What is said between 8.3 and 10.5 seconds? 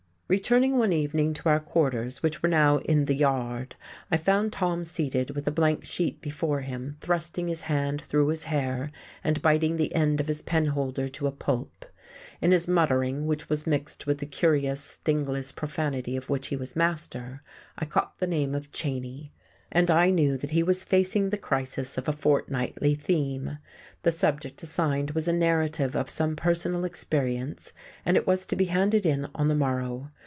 hair and biting the end of his